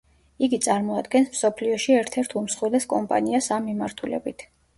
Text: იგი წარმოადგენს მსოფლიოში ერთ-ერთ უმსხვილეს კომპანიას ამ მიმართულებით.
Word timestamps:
იგი 0.45 0.57
წარმოადგენს 0.67 1.29
მსოფლიოში 1.35 1.93
ერთ-ერთ 1.99 2.33
უმსხვილეს 2.41 2.89
კომპანიას 2.95 3.51
ამ 3.59 3.71
მიმართულებით. 3.71 4.45